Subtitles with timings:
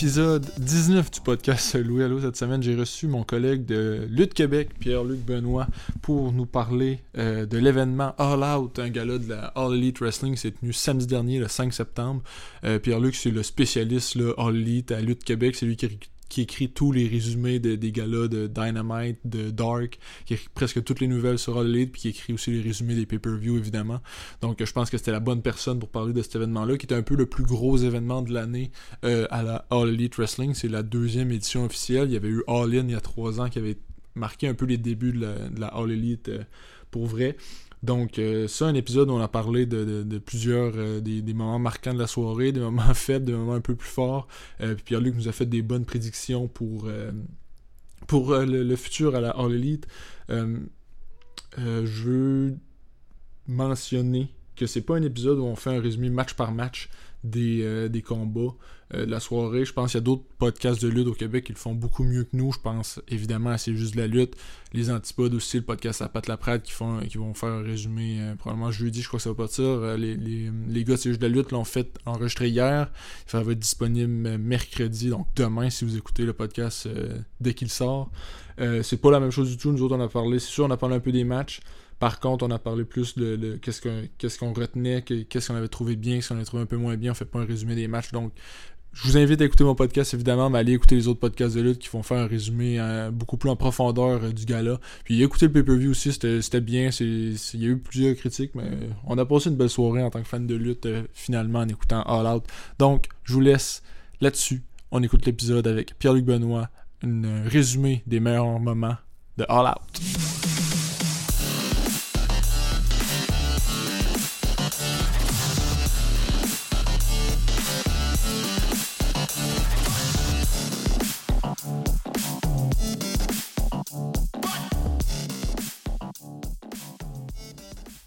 [0.00, 2.22] Épisode 19 du podcast Louis Allo.
[2.22, 5.66] Cette semaine, j'ai reçu mon collègue de Lutte Québec, Pierre-Luc Benoît,
[6.00, 10.36] pour nous parler euh, de l'événement All Out, un gala de la All Elite Wrestling.
[10.36, 12.22] C'est tenu samedi dernier, le 5 septembre.
[12.64, 15.54] Euh, Pierre-Luc, c'est le spécialiste là, All Elite à Lutte Québec.
[15.54, 15.84] C'est lui qui
[16.30, 20.82] qui écrit tous les résumés de, des galas de Dynamite, de Dark, qui écrit presque
[20.82, 24.00] toutes les nouvelles sur All Elite, puis qui écrit aussi les résumés des pay-per-view, évidemment.
[24.40, 26.94] Donc je pense que c'était la bonne personne pour parler de cet événement-là, qui était
[26.94, 28.70] un peu le plus gros événement de l'année
[29.04, 30.54] euh, à la All Elite Wrestling.
[30.54, 32.08] C'est la deuxième édition officielle.
[32.08, 33.76] Il y avait eu All In il y a trois ans qui avait
[34.14, 36.44] marqué un peu les débuts de la, de la All Elite euh,
[36.90, 37.36] pour vrai.
[37.82, 41.94] Donc, euh, ça, un épisode où on a parlé de, plusieurs euh, des, moments marquants
[41.94, 44.28] de la soirée, des moments faibles, des moments un peu plus forts.
[44.60, 49.52] Euh, puis Pierre-Luc nous a fait des bonnes prédictions pour, le, futur à la All
[49.52, 49.86] Elite.
[50.28, 52.56] je veux
[53.46, 56.90] mentionner que c'est pas un épisode où on fait un résumé match par match
[57.24, 58.54] des combats.
[58.94, 59.64] Euh, la soirée.
[59.64, 62.02] Je pense qu'il y a d'autres podcasts de lutte au Québec qui le font beaucoup
[62.02, 62.52] mieux que nous.
[62.52, 64.34] Je pense évidemment à C'est juste de la lutte.
[64.72, 68.18] Les Antipodes aussi, le podcast à Pat Laprade qui, font, qui vont faire un résumé
[68.20, 69.96] euh, probablement jeudi, je crois que ça va de ça.
[69.96, 72.90] les, les, les, gars C'est juste de la lutte l'ont fait enregistrer hier.
[73.26, 77.70] Ça va être disponible mercredi, donc demain si vous écoutez le podcast euh, dès qu'il
[77.70, 78.10] sort.
[78.58, 79.70] c'est pas la même chose du tout.
[79.70, 81.60] Nous autres, on a parlé, c'est sûr, on a parlé un peu des matchs.
[82.00, 86.16] Par contre, on a parlé plus de, qu'est-ce qu'on retenait, qu'est-ce qu'on avait trouvé bien,
[86.16, 87.10] qu'est-ce qu'on avait trouvé un peu moins bien.
[87.10, 88.10] On fait pas un résumé des matchs.
[88.10, 88.32] Donc,
[88.92, 91.60] je vous invite à écouter mon podcast, évidemment, mais allez écouter les autres podcasts de
[91.60, 94.80] lutte qui vont faire un résumé euh, beaucoup plus en profondeur euh, du gala.
[95.04, 96.90] Puis écouter le pay-per-view aussi, c'était bien.
[97.00, 98.68] Il y a eu plusieurs critiques, mais
[99.06, 101.68] on a passé une belle soirée en tant que fan de lutte, euh, finalement, en
[101.68, 102.44] écoutant All Out.
[102.78, 103.82] Donc, je vous laisse
[104.20, 104.62] là-dessus.
[104.90, 106.68] On écoute l'épisode avec Pierre-Luc Benoît,
[107.04, 108.96] un résumé des meilleurs moments
[109.38, 110.49] de All Out.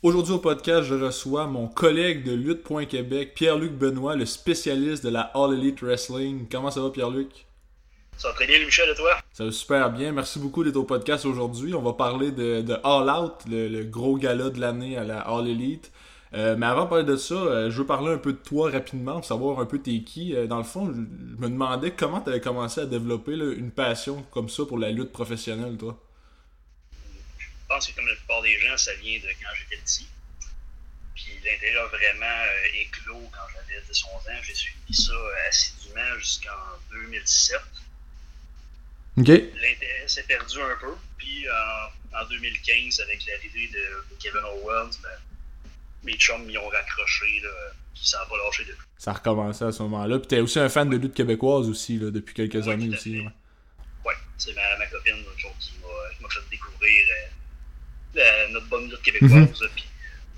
[0.04, 5.32] Aujourd'hui au podcast, je reçois mon collègue de Lutte.Québec, Pierre-Luc Benoît, le spécialiste de la
[5.34, 6.46] All Elite Wrestling.
[6.52, 7.46] Comment ça va, Pierre-Luc?
[8.18, 9.12] Ça va très bien, Michel, et toi?
[9.32, 10.12] Ça va super bien.
[10.12, 11.74] Merci beaucoup d'être au podcast aujourd'hui.
[11.74, 15.90] On va parler de, All Out, le, gros gala de l'année à la All Elite.
[16.34, 18.70] Euh, mais avant de parler de ça, euh, je veux parler un peu de toi
[18.72, 20.36] rapidement, pour savoir un peu t'es qui.
[20.36, 24.26] Euh, dans le fond, je, me demandais comment tu avais commencé à développer une passion
[24.32, 25.98] comme ça pour la lutte professionnelle, toi
[27.74, 30.08] pense que comme la plupart des gens, ça vient de quand j'étais petit.
[31.16, 34.42] Puis l'intérêt a vraiment euh, éclos quand j'avais 10-11 ans.
[34.44, 35.14] J'ai suivi ça
[35.48, 36.50] assidûment jusqu'en
[36.92, 37.60] 2017.
[39.18, 40.96] L'intérêt s'est perdu un peu.
[41.18, 45.10] Puis en 2015, avec l'arrivée de, Kevin Owens, ben,
[46.04, 47.40] mes chums m'y ont raccroché.
[47.42, 47.50] Là,
[47.94, 48.86] puis ça n'a pas lâché depuis.
[48.98, 50.20] Ça a recommencé à ce moment-là.
[50.20, 53.20] Puis t'es aussi un fan de lutte québécoise aussi, là, depuis quelques années aussi.
[53.20, 53.32] Ouais,
[54.06, 55.24] ouais c'est ma, ma, copine
[55.60, 55.74] qui
[56.22, 57.33] m'a fait découvrir euh,
[58.52, 59.48] notre bonne lutte québécoise.
[59.76, 59.86] Puis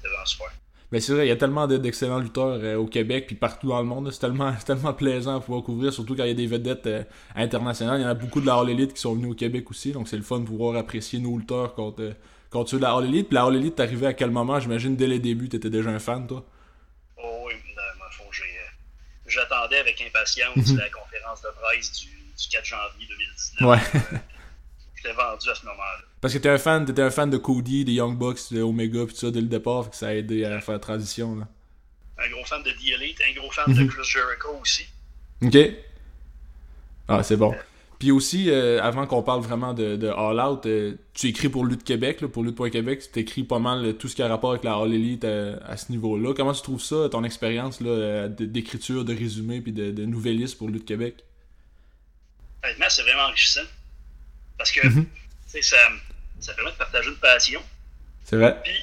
[0.02, 0.52] c'est vraiment super.
[0.92, 3.80] Mais c'est vrai, il y a tellement d'excellents lutteurs euh, au Québec puis partout dans
[3.80, 4.12] le monde.
[4.12, 7.04] C'est tellement, tellement plaisant à pouvoir couvrir, surtout quand il y a des vedettes euh,
[7.36, 8.00] internationales.
[8.00, 9.92] Il y en a beaucoup de la All Elite qui sont venus au Québec aussi,
[9.92, 12.14] donc c'est le fun de pouvoir apprécier nos lutteurs contre, euh,
[12.52, 13.28] contre ceux de la All Elite.
[13.28, 14.60] Puis la All Elite, t'arrivais à quel moment?
[14.60, 16.46] J'imagine dès les débuts, t'étais déjà un fan, toi
[17.18, 17.54] Oh oui,
[18.12, 18.24] fond,
[19.26, 20.78] j'attendais avec impatience mhm.
[20.78, 23.70] la conférence de presse du, du 4 janvier 2019.
[23.70, 24.02] Ouais.
[24.96, 26.06] J'étais vendu à ce moment-là.
[26.26, 29.06] Parce que t'es un fan, t'étais un fan de Cody, des Young Bucks, de Omega,
[29.06, 31.36] pis tout ça dès le départ, que ça a aidé à faire la transition.
[31.36, 31.48] Là.
[32.18, 33.88] Un gros fan de The Elite, un gros fan de mhm.
[33.90, 34.88] Chris Jericho aussi.
[35.44, 35.56] Ok.
[37.08, 37.54] Ah, c'est bon.
[38.00, 41.64] Puis aussi, euh, avant qu'on parle vraiment de, de All Out, euh, tu écris pour
[41.64, 44.64] Lutte Québec, là, pour Lutte.Québec, tu écris pas mal tout ce qui a rapport avec
[44.64, 46.34] la All Elite euh, à, ce niveau-là.
[46.36, 50.86] Comment tu trouves ça, ton expérience d'écriture, de, résumé, puis de, de nouvelliste pour Lutte
[50.86, 51.24] Québec?
[52.64, 53.62] Honnêtement, c'est vraiment enrichissant.
[54.58, 55.08] Parce que, tu
[55.46, 55.78] sais, ça
[56.40, 57.62] ça permet de partager une passion.
[58.24, 58.60] C'est vrai.
[58.64, 58.74] Puis,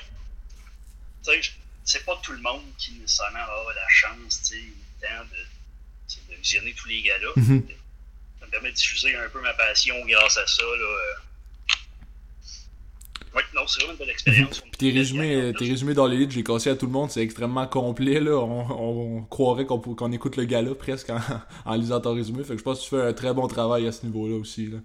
[1.25, 1.53] tu sais,
[1.85, 6.35] c'est pas tout le monde qui nécessairement a la chance, tu sais, le temps de,
[6.35, 7.29] de, visionner tous les gars-là.
[7.37, 7.67] Mhm.
[8.41, 10.85] Ça me permet de diffuser un peu ma passion grâce à ça, là.
[10.85, 11.15] Euh.
[13.35, 14.61] Oui, non, c'est vraiment une belle expérience.
[14.61, 17.67] Puis tes résumés, tes résumés dans l'élite, j'ai cassé à tout le monde, c'est extrêmement
[17.67, 18.21] complet.
[18.21, 18.33] Là.
[18.33, 21.19] On, on croirait qu'on écoute le gars-là presque en,
[21.65, 22.45] en, lisant ton résumé.
[22.45, 24.67] Fait que je pense que tu fais un très bon travail à ce niveau-là aussi.
[24.67, 24.79] Là.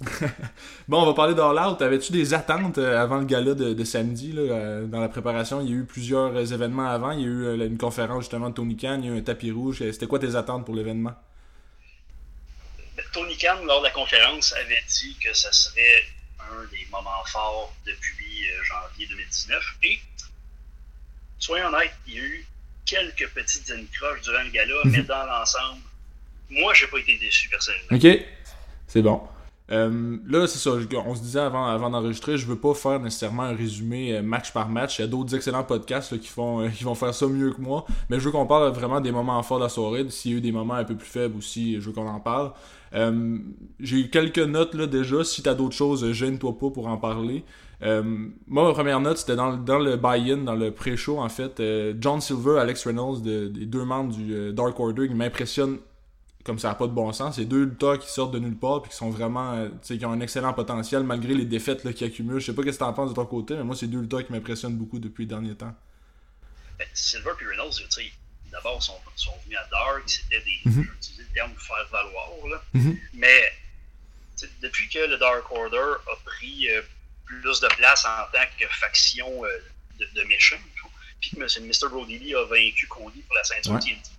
[0.88, 1.82] bon, on va parler d'All Out.
[1.82, 5.60] Avais-tu des attentes euh, avant le gala de, samedi là, euh, dans la préparation?
[5.60, 7.12] Il y a eu plusieurs euh, événements avant.
[7.12, 9.22] Il y a eu une conférence justement de Tony Khan, il y a eu un
[9.22, 9.78] tapis rouge.
[9.78, 11.14] C'était quoi tes attentes pour l'événement?
[12.96, 16.04] Ben, Tony Khan, lors de la conférence, avait dit que ça serait
[16.40, 19.62] un des moments forts depuis janvier 2019.
[19.84, 19.98] Et,
[21.38, 22.46] soyons honnêtes, il y a eu
[22.84, 25.82] quelques petites anicroches durant le gala, mais dans l'ensemble,
[26.50, 27.96] moi, j'ai pas été déçu personnellement.
[27.96, 28.06] Ok,
[28.90, 29.20] c'est bon.
[29.70, 30.72] Euh, là, c'est ça.
[31.06, 34.68] On se disait avant, d'enregistrer, je veux pas faire nécessairement un résumé euh, match par
[34.68, 34.98] match.
[34.98, 37.60] Il y a d'autres excellents podcasts qui, font, euh, qui vont faire ça mieux que
[37.60, 37.84] moi.
[38.08, 40.04] Mais je veux qu'on parle vraiment des moments forts de la soirée.
[40.08, 42.18] S'il y a eu des moments un peu plus faibles aussi, je veux qu'on en
[42.18, 42.50] parle.
[43.78, 45.22] J'ai eu quelques notes là déjà.
[45.22, 47.44] Si t'as d'autres choses, gêne-toi pas pour en parler.
[47.80, 51.62] moi, ma première note, c'était dans, dans, le buy-in, dans le pré-show, en fait.
[52.00, 55.78] John Silver, Alex Reynolds, des deux membres du Dark Order, ils m'impressionnent
[56.44, 57.36] comme ça n'a pas de bon sens.
[57.36, 59.98] C'est deux lutteurs qui sortent de nulle part puis qui sont vraiment, euh, tu sais,
[59.98, 62.40] qui ont un excellent potentiel malgré les défaites qu'ils accumulent.
[62.40, 64.00] Je sais pas ce que tu en penses de ton côté, mais moi, c'est deux
[64.00, 65.74] lutteurs qui m'impressionnent beaucoup depuis le dernier temps.
[66.78, 68.12] Ben, Silver et Reynolds, tu sais,
[68.50, 70.86] d'abord, sont, sont venus à Dark, c'était des, mm -hmm.
[71.18, 72.62] le terme faire valoir, là.
[72.74, 72.96] Mm-hmm.
[73.14, 73.52] Mais,
[74.62, 76.80] depuis que le Dark Order a pris euh,
[77.26, 79.48] plus de place en tant que faction euh,
[79.98, 80.56] de, de méchants,
[81.20, 81.90] puis que Mr.
[81.90, 83.80] Brody Lee a vaincu Cody pour la ceinture ouais.
[83.80, 84.10] TNT,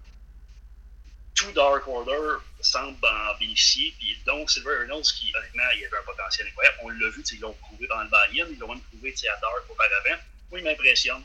[1.36, 3.94] tout Dark Order semble en bénéficier.
[3.98, 6.78] Puis donc, Silver Reynolds, qui honnêtement, il avait un potentiel incroyable.
[6.84, 9.70] On l'a vu, ils l'ont prouvé dans le buy-in, ils l'ont même prouvé à Dark
[9.70, 10.22] auparavant.
[10.50, 11.24] Moi, il m'impressionne.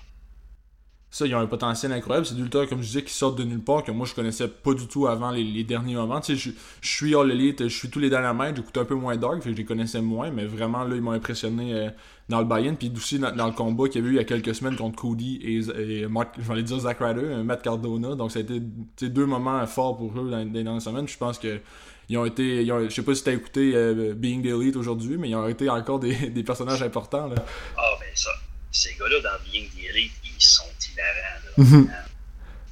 [1.08, 2.26] Ça, ils ont un potentiel incroyable.
[2.26, 4.74] C'est des comme je disais, qui sortent de nulle part, que moi, je connaissais pas
[4.74, 6.20] du tout avant les, derniers moments.
[6.20, 8.94] Tu sais, je, suis All Elite, je suis tous les derniers mètres, j'écoute un peu
[8.94, 11.90] moins Dark, je les connaissais moins, mais vraiment, là, ils m'ont impressionné euh,
[12.28, 12.74] dans le buy-in.
[12.74, 14.96] Puis aussi, dans, le combat qu'il y avait eu il y a quelques semaines contre
[14.96, 18.14] Cody et, Mark, je vais dire Zack Ryder, Matt Cardona.
[18.14, 18.60] Donc, ça a été
[19.08, 21.08] deux moments forts pour eux dans, les dernières semaines.
[21.08, 21.60] Je pense que
[22.08, 22.62] ils ont été.
[22.62, 25.34] Ils ont, je sais pas si t'as écouté euh, Being the Elite aujourd'hui, mais ils
[25.34, 27.26] ont été encore des, des personnages importants.
[27.28, 27.36] Là.
[27.76, 28.30] Ah, ben ça.
[28.70, 30.64] Ces gars-là, dans Being the Elite, ils sont
[30.96, 31.40] hilarants.
[31.44, 31.50] Là.
[31.56, 31.86] Mm -hmm.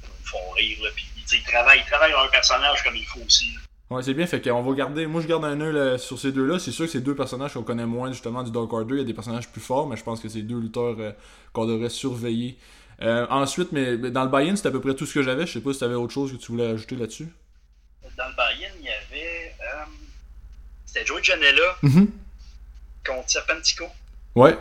[0.03, 0.77] Ils me font rire.
[0.83, 0.89] Là.
[0.95, 3.47] Puis, ils, travaillent, ils travaillent leur personnage comme il faut aussi.
[3.53, 3.59] Là.
[3.91, 5.05] Ouais, c'est bien, fait qu'on va garder.
[5.05, 6.57] Moi, je garde un œil sur ces deux-là.
[6.57, 8.95] C'est sûr que c'est deux personnages qu'on connaît moins, justement, du Dark Order.
[8.95, 11.11] Il y a des personnages plus forts, mais je pense que c'est deux lutteurs euh,
[11.53, 12.57] qu'on devrait surveiller.
[13.01, 15.45] Euh, ensuite, mais dans le buy-in, c'était à peu près tout ce que j'avais.
[15.45, 17.27] Je sais pas si tu avais autre chose que tu voulais ajouter là-dessus.
[18.17, 19.55] Dans le buy-in, il y avait.
[19.61, 19.85] Euh,
[20.85, 22.07] c'était Joey Janela mm -hmm.
[23.05, 23.85] contre Serpentico.
[24.33, 24.57] Ouais.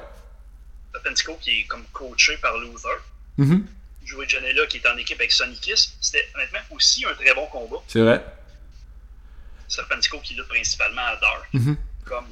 [0.92, 2.98] Serpentico qui est comme coaché par Luther.
[3.38, 3.60] Mm -hmm.
[4.04, 5.96] Joey Janela qui est en équipe avec Sonny Kiss.
[6.00, 7.80] C'était honnêtement aussi un très bon combat.
[7.88, 8.24] C'est vrai.
[9.68, 11.48] Serpentico qui lutte principalement à Dark.
[11.52, 11.76] Mm -hmm.
[12.04, 12.26] Comme,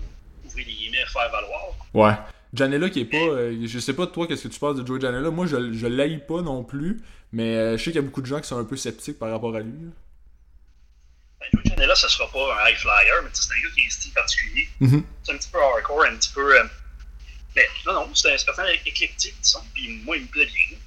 [0.44, 1.64] ouvrir les guillemets, faire valoir.
[1.94, 2.16] Ouais.
[2.54, 3.16] Janela qui est pas.
[3.16, 5.30] Euh, je sais pas toi qu'est-ce que tu penses de Joey Janela.
[5.30, 6.92] Moi je, je l'haïs pas non plus.
[7.32, 9.18] Mais euh, je sais qu'il y a beaucoup de gens qui sont un peu sceptiques
[9.18, 9.72] par rapport à lui.
[11.40, 13.86] Ben, Joey Janela, ce sera pas un high flyer, mais c'est un gars qui a
[13.86, 14.68] un style particulier.
[14.80, 15.02] Mm -hmm.
[15.22, 16.46] C'est un petit peu hardcore, un petit peu.
[16.58, 16.66] Euh...
[17.56, 19.64] Mais non, non, c'est un, un personnage éclectique, disons.
[19.74, 20.78] Puis moi, il me plaît bien.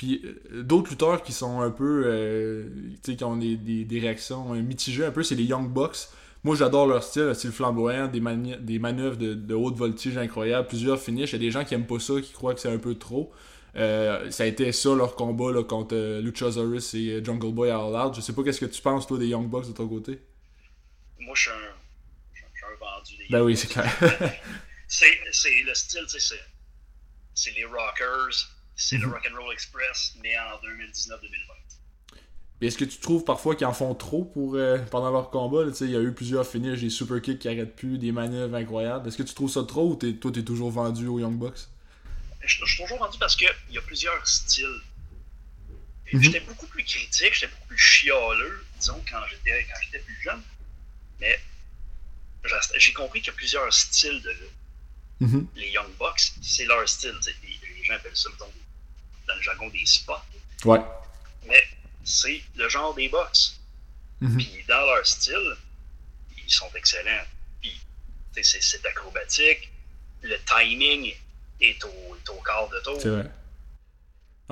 [0.00, 2.04] Puis euh, d'autres lutteurs qui sont un peu.
[2.06, 2.70] Euh,
[3.04, 6.08] tu sais, qui ont des, des, des réactions mitigées un peu, c'est les Young Bucks.
[6.42, 10.66] Moi, j'adore leur style, style flamboyant, des, mani des manœuvres de, de, haute voltige incroyables,
[10.68, 11.32] plusieurs finishes.
[11.32, 12.94] Il y a des gens qui aiment pas ça, qui croient que c'est un peu
[12.94, 13.30] trop.
[13.76, 17.76] Euh, ça a été ça leur combat là, contre euh, Luchasaurus et Jungle Boy à
[17.76, 18.14] All Out.
[18.16, 20.18] Je sais pas qu'est-ce que tu penses, toi, des Young Bucks de ton côté?
[21.18, 21.74] Moi, je suis un,
[22.32, 23.94] je suis un vendu des Ben oui, c'est clair.
[24.88, 25.10] c'est
[25.66, 26.36] le style, tu sais,
[27.34, 28.48] c'est les Rockers,
[28.80, 31.60] c'est le Rock'n'Roll Express, mais en 2019-2020.
[32.62, 35.64] Est-ce que tu trouves parfois qu'ils en font trop pour euh, pendant leur combat?
[35.80, 39.08] Il y a eu plusieurs finishes, des super kicks qui arrêtent plus, des manœuvres incroyables.
[39.08, 41.38] Est-ce que tu trouves ça trop ou es, toi, tu es toujours vendu aux Young
[41.38, 41.68] Bucks?
[42.42, 44.66] Je, je suis toujours vendu parce qu'il y a plusieurs styles.
[46.12, 46.22] Mm -hmm.
[46.22, 50.42] J'étais beaucoup plus critique, j'étais beaucoup plus chialeux, disons, quand j'étais plus jeune.
[51.20, 51.38] Mais
[52.76, 54.58] j'ai compris qu'il y a plusieurs styles de lutte.
[55.20, 55.44] Mm -hmm.
[55.60, 57.16] Les Young Bucks, c'est leur style.
[57.26, 58.52] Les, les gens appellent ça, mettons,
[59.30, 60.14] dans le jargon des spots.
[60.64, 60.80] Ouais.
[61.46, 61.62] Mais
[62.04, 63.60] c'est le genre des box.
[64.20, 64.36] Mm -hmm.
[64.36, 65.50] Puis dans leur style,
[66.44, 67.26] ils sont excellents.
[67.60, 67.74] Puis
[68.42, 69.62] c'est acrobatique,
[70.22, 71.02] le timing
[71.60, 72.98] est au, est au quart de tour.
[73.00, 73.30] C'est vrai.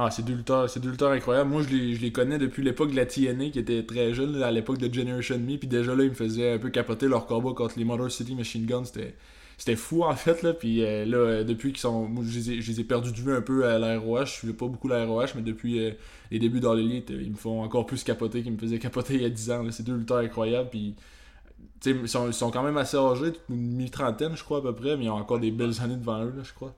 [0.00, 1.50] Ah, c'est deux lutteurs, c'est incroyables.
[1.50, 4.40] Moi, je les, je les connais depuis l'époque de la TNA, qui était très jeune,
[4.44, 5.56] à l'époque de Generation Me.
[5.58, 8.36] Puis déjà là, ils me faisaient un peu capoter leur combat contre les Motor City
[8.36, 8.84] Machine Guns.
[8.84, 9.16] C'était
[9.58, 12.50] c'était fou en fait là puis euh, là euh, depuis qu'ils sont moi, je, les
[12.52, 14.86] ai, je les ai perdus de vue un peu à l'ROH je suivais pas beaucoup
[14.86, 15.90] l'ROH mais depuis euh,
[16.30, 19.22] les débuts dans l'élite ils me font encore plus capoter qu'ils me faisaient capoter il
[19.22, 20.94] y a 10 ans c'est deux lutteurs incroyables puis
[21.84, 24.96] ils sont, ils sont quand même assez âgés une mi-trentaine je crois à peu près
[24.96, 26.74] mais ils ont encore des belles années devant eux là je crois.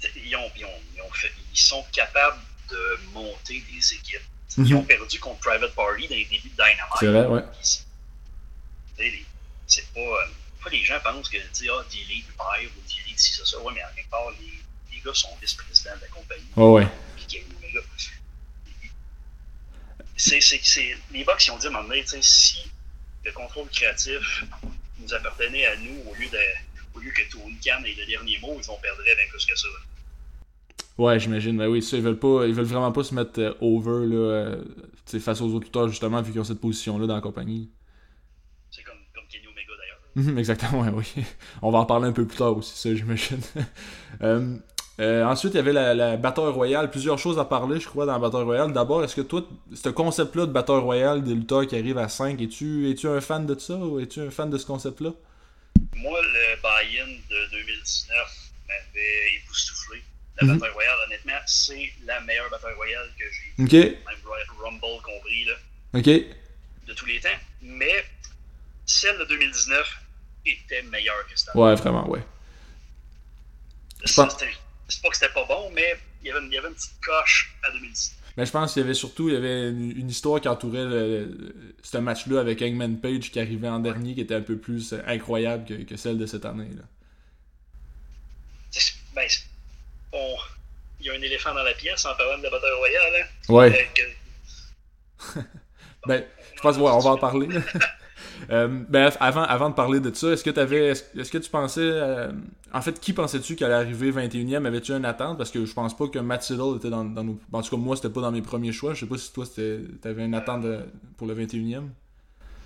[0.00, 2.38] Ils, ont, ils, ont, ils, ont fait, ils sont capables
[2.70, 4.20] de monter des équipes.
[4.56, 4.66] Mm -hmm.
[4.68, 6.98] ils ont perdu contre Private Party dans les débuts de Dynamite.
[7.00, 7.44] C'est vrai ouais.
[9.66, 10.00] C'est pas
[10.60, 13.60] fois, les gens pensent que, tu ah, D-League perd ou D-League si c'est ça.
[13.62, 16.46] Ouais, mais en quelque part, les, les gars sont vice-présidents de la compagnie.
[16.56, 16.86] Oh, ouais.
[17.16, 17.42] Puis,
[20.16, 22.70] c'est, les Bucks, ils ont dit à un moment donné, si
[23.24, 24.44] le contrôle créatif
[24.98, 26.38] nous appartenait à nous au lieu, de,
[26.94, 29.56] au lieu que Tony Khan ait le dernier mot, ils ont perdre bien plus que
[29.56, 29.68] ça.
[30.96, 31.56] Ouais, j'imagine.
[31.56, 34.16] Ben oui, ça, ils veulent pas, ils veulent vraiment pas se mettre euh, over, là.
[34.16, 34.64] Euh,
[35.20, 37.70] face aux autres lutteurs, justement, vu qu'ils ont cette position-là dans la compagnie.
[38.70, 39.46] C'est comme, comme Kenny
[40.16, 41.24] Mhm, exactement, oui.
[41.62, 43.40] On va en parler un peu plus tard aussi, ça, j'imagine.
[44.22, 44.56] euh,
[45.00, 46.90] euh, ensuite, il y avait la, la Battle Royale.
[46.90, 48.72] Plusieurs choses à parler, je crois, dans la Battle Royale.
[48.72, 52.40] D'abord, est-ce que toi, ce concept-là de Battle Royale, des lutteurs qui arrivent à 5,
[52.40, 55.10] es-tu es un fan de ça ou es-tu un fan de ce concept-là?
[55.94, 58.16] Moi, le buy-in de 2019
[58.66, 60.02] m'avait époustouflé.
[60.40, 60.58] La mm -hmm.
[60.58, 63.64] Battle Royale, honnêtement, c'est la meilleure Battle Royale que j'ai.
[63.64, 63.98] Okay.
[64.06, 64.18] Même
[64.60, 65.54] Rumble compris, là.
[65.94, 66.06] OK.
[66.86, 67.38] De tous les temps.
[67.62, 68.04] Mais
[68.88, 69.98] celle de 2019
[70.46, 72.24] était meilleure que cette Ouais, vraiment, ouais.
[74.04, 74.36] Je pense
[74.88, 76.74] c'est pas que c'était pas bon, mais il y, avait une, il y avait une
[76.74, 78.14] petite coche à 2010.
[78.36, 80.84] Mais je pense qu'il y avait surtout il y avait une, une histoire qui entourait
[80.84, 84.94] le, ce match-là avec Hangman Page qui arrivait en dernier, qui était un peu plus
[85.06, 86.70] incroyable que, que celle de cette année.
[86.74, 86.84] Là.
[89.14, 89.28] Ben,
[90.12, 90.36] on,
[91.00, 93.12] il y a un éléphant dans la pièce en parlant de la bataille royale.
[93.20, 93.52] Hein?
[93.52, 93.90] Ouais.
[93.98, 95.40] Euh, que...
[96.06, 97.48] ben, je pense ouais, on va en parler.
[98.50, 101.80] Euh, ben, avant, avant de parler de ça, est-ce que, avais, est-ce, que tu pensais.
[101.82, 102.32] Euh,
[102.72, 105.36] en fait, qui pensais-tu qu'elle allait arriver 21e Avais-tu une attente?
[105.36, 107.38] Parce que je pense pas que Matt Siddle était dans, dans nos.
[107.52, 108.94] En tout cas, moi, c'était pas dans mes premiers choix.
[108.94, 109.44] Je sais pas si toi,
[110.00, 110.80] t'avais une attente de,
[111.18, 111.88] pour le 21e.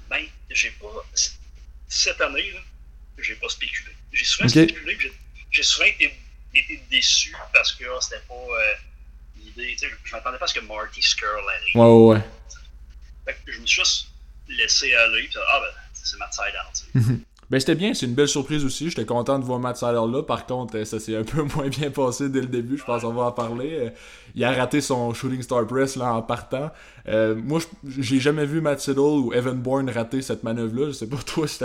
[0.09, 0.87] Ben, j'ai pas.
[1.89, 2.61] Cette année, là,
[3.19, 3.91] j'ai pas spéculé.
[4.13, 4.69] J'ai souvent okay.
[4.69, 4.97] spéculé,
[5.51, 6.13] j'ai, souvent été,
[6.55, 8.75] été, déçu parce que oh, c'était pas euh,
[9.37, 9.77] l'idée.
[10.05, 11.77] Je m'attendais pas à ce que Marty Skrull arrive.
[11.77, 12.23] Ouais, ouais, ouais.
[13.25, 14.12] Fait que je me suis juste
[14.57, 15.23] laissé aller.
[15.23, 17.21] Puis, ah, ben, c'est Matt Sydal.
[17.51, 18.89] ben, c'était bien, c'est une belle surprise aussi.
[18.91, 20.23] J'étais content de voir Matt Sydal là.
[20.23, 22.79] Par contre, ça s'est un peu moins bien passé dès le début.
[22.79, 23.91] Je pense qu'on va en parler.
[24.35, 26.71] Il a raté son Shooting Star Press là, en partant.
[27.09, 27.61] Euh, moi,
[27.99, 30.89] j'ai jamais vu Matt Siddle ou Evan Bourne rater cette manœuvre-là.
[30.89, 31.61] Je sais pas toi si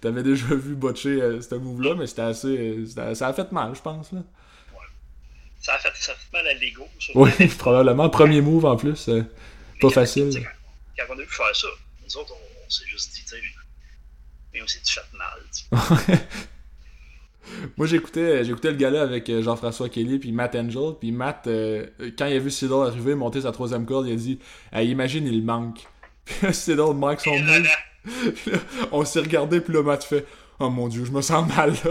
[0.00, 2.84] t'avais déjà vu botcher euh, ce move-là, mais c'était assez.
[3.14, 4.12] ça a fait mal, je pense.
[4.12, 4.20] Là.
[5.60, 6.86] Ça a, fait, ça a fait mal à l'ego.
[7.14, 8.08] Oui, probablement.
[8.08, 9.08] Premier move en plus.
[9.08, 9.22] Euh,
[9.80, 10.30] pas facile.
[10.96, 11.68] Quand on a vu faire ça,
[12.08, 13.42] nous autres, on, on s'est juste dit, tu sais,
[14.52, 15.38] mais on s'est fait mal.
[17.76, 20.94] Moi, j'écoutais, j'écoutais le gars-là avec Jean-François Kelly puis Matt Angel.
[21.00, 21.86] Puis Matt, euh,
[22.18, 24.38] quand il a vu Siddle arriver, monter sa troisième corde, il a dit
[24.72, 25.86] hey, Imagine, il manque.
[26.24, 27.68] Puis Siddle manque son move.
[28.92, 30.26] on s'est regardé, puis là, Matt fait
[30.60, 31.90] Oh mon dieu, je me sens mal là.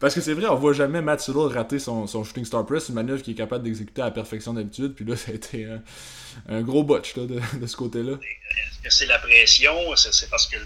[0.00, 2.88] Parce que c'est vrai, on voit jamais Matt Siddle rater son, son Shooting Star Press,
[2.88, 4.94] une manœuvre qu'il est capable d'exécuter à la perfection d'habitude.
[4.94, 5.82] Puis là, ça a été un,
[6.48, 8.12] un gros botch là, de, de, ce côté-là.
[8.12, 9.74] Est-ce que c'est la pression?
[9.96, 10.56] C'est parce que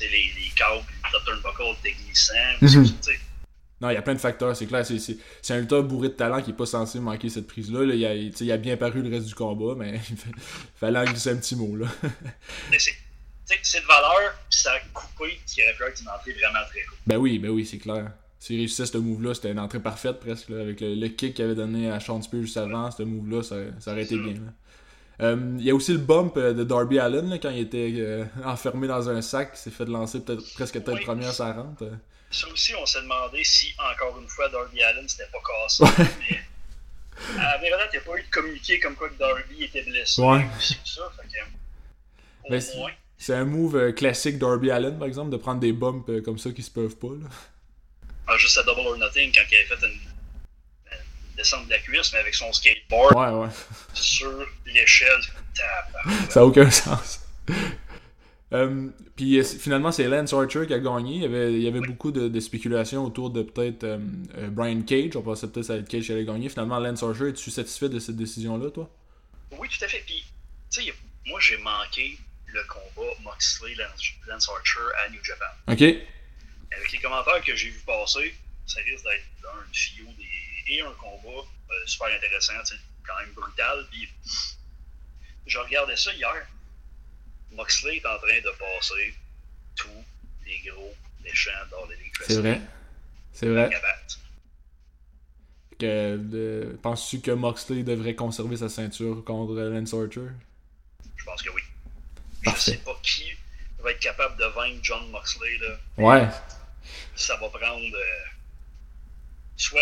[0.00, 3.18] les, les câbles, le turnbuckle étaient glissants mm -hmm.
[3.80, 4.84] Non, il y a plein de facteurs, c'est clair.
[4.84, 7.80] C'est un lutteur bourré de talent qui n'est pas censé manquer cette prise-là.
[7.86, 7.94] Là.
[7.94, 10.16] Il, a, il a bien paru le reste du combat, mais il
[10.78, 11.76] fallait en glisser un petit mot.
[11.76, 11.86] là.
[13.62, 16.82] c'est de valeur, puis ça a coupé, qui aurait pu être une entrée vraiment très
[16.82, 16.98] cool.
[17.06, 18.12] Ben oui, ben oui, c'est clair.
[18.40, 21.44] S'il réussissait ce move-là, c'était une entrée parfaite presque, là, avec le, le kick qu'il
[21.44, 24.34] avait donné à Sean Spears juste avant, ce move-là, ça, ça, aurait été bien.
[25.18, 28.24] Il euh, y a aussi le bump de Darby Allen là, quand il était euh,
[28.44, 31.04] enfermé dans un sac, il s'est fait lancer peut-être presque tête oui.
[31.04, 31.84] première sa rente.
[32.30, 35.84] Ça aussi, on s'est demandé si, encore une fois, Darby Allen s'était pas cassé.
[35.84, 36.06] Ouais.
[36.26, 40.22] Mais à il n'y a pas eu de communiqué comme quoi que Darby était blessé.
[40.22, 40.46] Ouais.
[43.18, 46.38] C'est un move euh, classique Darby Allen, par exemple, de prendre des bumps euh, comme
[46.38, 47.08] ça qui se peuvent pas.
[47.08, 47.28] Là.
[48.30, 51.78] Ah, juste à Double or Nothing, quand il avait fait une, une descente de la
[51.80, 53.52] cuisse, mais avec son skateboard ouais, ouais.
[53.92, 55.20] sur l'échelle.
[56.28, 57.22] Ça n'a aucun sens.
[58.52, 61.16] Um, puis finalement, c'est Lance Archer qui a gagné.
[61.16, 61.88] Il y avait, il y avait oui.
[61.88, 65.16] beaucoup de, de, spéculations autour de peut-être um, uh, Brian Cage.
[65.16, 66.48] On pensait peut-être que ça allait être Cage qui allait gagner.
[66.48, 68.88] Finalement, Lance Archer, es-tu satisfait de cette décision-là, toi?
[69.58, 70.04] Oui, tout à fait.
[70.06, 70.24] Puis,
[70.70, 70.94] tu sais,
[71.26, 75.46] moi, j'ai manqué le combat Moxley-Lance Archer à New Japan.
[75.66, 75.96] OK.
[76.76, 78.34] Avec les commentaires que j'ai vu passer,
[78.66, 80.72] ça risque d'être un fio des...
[80.72, 82.52] et un combat euh, super intéressant,
[83.06, 83.86] quand même brutal.
[83.90, 84.08] Puis,
[85.46, 86.46] je regardais ça hier.
[87.52, 89.14] Moxley est en train de passer
[89.74, 90.04] tous
[90.46, 92.12] les gros méchants dans les ligues.
[92.26, 92.60] C'est vrai.
[93.32, 93.70] C'est vrai.
[95.78, 96.78] Que, de...
[96.82, 100.28] Penses-tu que Moxley devrait conserver sa ceinture contre Lance Archer?
[101.16, 101.62] Je pense que oui.
[102.44, 102.72] Parfait.
[102.72, 103.32] Je sais pas qui
[103.78, 105.58] va être capable de vaincre John Moxley.
[105.58, 105.78] Là.
[105.96, 106.28] Ouais.
[107.14, 108.28] Ça va prendre euh,
[109.56, 109.80] soit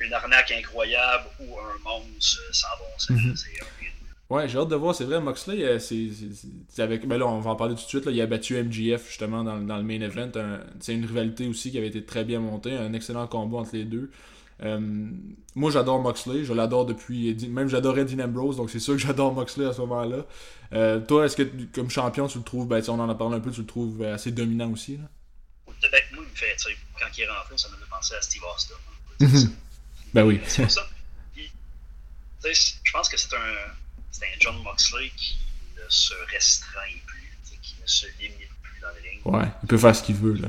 [0.00, 3.10] une arnaque incroyable ou un monstre sans bon sens.
[3.10, 3.66] Mm -hmm.
[4.28, 4.92] Ouais, j'ai hâte de voir.
[4.94, 7.06] C'est vrai, Moxley, c'est avec.
[7.06, 8.06] Ben là, on va en parler tout de suite.
[8.06, 10.32] Là, il a battu MGF justement dans, dans le main event.
[10.80, 12.72] C'est une rivalité aussi qui avait été très bien montée.
[12.76, 14.10] Un excellent combat entre les deux.
[14.62, 14.80] Euh,
[15.54, 16.44] moi, j'adore Moxley.
[16.44, 17.36] Je l'adore depuis.
[17.48, 20.26] Même j'adorais Dean Ambrose, donc c'est sûr que j'adore Moxley à ce moment-là.
[20.72, 22.66] Euh, toi, est-ce que comme champion, tu le trouves.
[22.66, 25.04] Ben, on en a parlé un peu, tu le trouves assez dominant aussi là?
[25.92, 26.45] Ben, moi, il me fait.
[26.98, 28.74] Quand il est rentré, ça m'a fait penser à Steve Austin.
[29.20, 29.26] Hein,
[30.12, 30.40] ben oui.
[30.46, 30.88] C'est ça.
[31.34, 31.50] Puis,
[32.42, 33.74] je pense que c'est un
[34.24, 35.38] un John Moxley qui
[35.76, 39.20] ne se restreint plus, qui ne se limite plus dans le ring.
[39.24, 40.48] Ouais, il peut faire ce qu'il veut, là.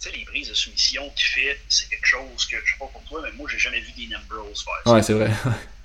[0.00, 2.86] Tu sais, les brises de soumission qu'il fait, c'est quelque chose que, je sais pas
[2.86, 4.92] pour toi, mais moi, j'ai jamais vu Dean Ambrose faire ça.
[4.92, 5.32] Ouais, c'est vrai.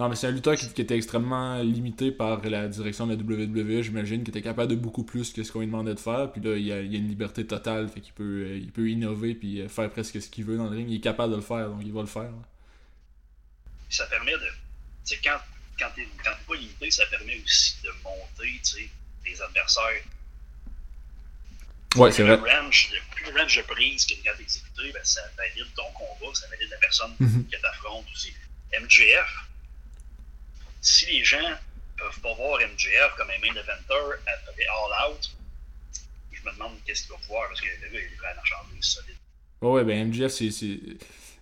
[0.00, 3.20] non, mais c'est un lutteur qui, qui, était extrêmement limité par la direction de la
[3.20, 6.32] WWE, j'imagine, qui était capable de beaucoup plus que ce qu'on lui demandait de faire.
[6.32, 9.34] Puis là, il y a, une liberté totale, fait qu'il peut, euh, il peut innover
[9.34, 10.88] puis faire presque ce qu'il veut dans le ring.
[10.88, 12.22] Il est capable de le faire, donc il va le faire.
[12.22, 12.42] Là.
[13.90, 14.38] Ça permet de.
[14.38, 15.36] Tu sais, quand,
[15.78, 18.90] quand t'es pas limité, ça permet aussi de monter, tu sais,
[19.22, 20.02] des adversaires
[21.96, 22.36] Ouais, c'est vrai.
[22.36, 26.46] Range, le plus range de prise que quand exécuté, ben, ça valide ton combat, ça
[26.48, 27.50] valide la personne mm -hmm.
[27.50, 28.32] que t'affrontes aussi.
[28.80, 29.49] MJF,
[30.80, 31.56] si les gens
[31.96, 35.30] peuvent pas voir MJF comme un main eventer après All Out,
[36.32, 38.84] je me demande qu'est-ce qu'il va pouvoir parce que le gars, il est vraiment marchandise
[38.84, 39.16] solide.
[39.60, 40.50] Ouais, ouais, ben MJF, c'est.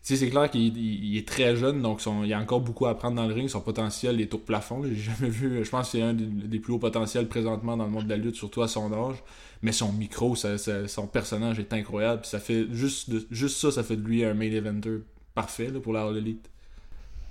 [0.02, 2.90] c'est clair qu'il il est très jeune, donc son, il y a encore beaucoup à
[2.90, 3.48] apprendre dans le ring.
[3.48, 4.82] Son potentiel est au plafond.
[4.82, 5.64] J'ai jamais vu.
[5.64, 8.10] Je pense que c'est un des, des, plus hauts potentiels présentement dans le monde de
[8.10, 9.18] la lutte, surtout à son âge.
[9.62, 12.24] Mais son micro, ça, ça, son personnage est incroyable.
[12.24, 14.98] ça fait juste, de, juste ça, ça fait de lui un main eventer
[15.34, 16.48] parfait là, pour la All Elite.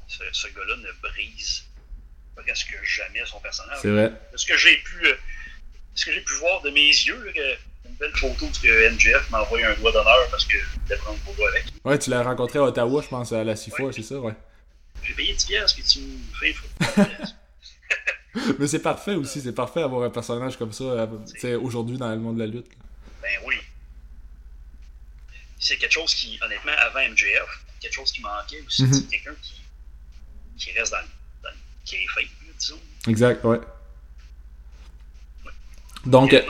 [0.08, 1.68] Ce, ce gars-là ne brise
[2.44, 3.80] presque jamais son personnage.
[3.82, 4.12] C'est vrai.
[4.36, 5.08] Ce que j'ai pu,
[5.96, 7.42] ce que j'ai pu voir de mes yeux, là,
[7.86, 11.20] une belle photo que MJF m'a envoyé un doigt d'honneur parce que je voulais prendre
[11.20, 11.66] photo avec.
[11.84, 13.94] Ouais, tu l'as rencontré à Ottawa, je pense, à la CIFA, ouais.
[13.94, 14.34] c'est ça, ouais.
[15.04, 17.02] J'ai payé 10 pièces puis tu me fais une photo.
[18.60, 21.08] Mais c'est parfait aussi, c'est parfait d'avoir un personnage comme ça
[21.60, 22.68] aujourd'hui dans le monde de la lutte.
[23.22, 23.56] Ben oui.
[25.60, 28.94] C'est quelque chose qui, honnêtement, avant MJF, quelque chose qui manquait aussi, mm -hmm.
[28.94, 29.62] c'est quelqu'un qui,
[30.58, 31.08] qui reste dans,
[31.44, 32.30] dans qui est fake,
[32.60, 32.80] disons.
[33.08, 33.58] Exact, ouais.
[35.46, 35.52] ouais.
[36.06, 36.42] Donc, euh,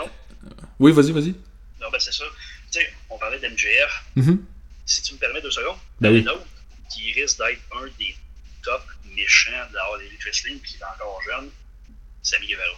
[0.79, 1.33] oui, vas-y, vas-y.
[1.81, 2.23] Non, ben c'est ça.
[2.71, 4.05] Tu sais, on parlait d'MJF.
[4.15, 4.37] Mm -hmm.
[4.85, 6.27] Si tu me permets deux secondes, ben oui.
[6.27, 6.45] autre
[6.89, 8.15] qui risque d'être un des
[8.63, 8.83] top
[9.15, 11.49] méchants de la Elite Wrestling, qui est encore jeune,
[12.21, 12.77] Sammy Guevara.